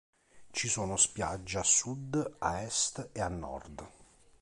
Ci 0.49 0.67
sono 0.67 0.97
spiagge 0.97 1.59
a 1.59 1.63
sud, 1.63 2.35
a 2.39 2.61
est 2.63 3.09
e 3.11 3.21
a 3.21 3.27
nord. 3.27 3.87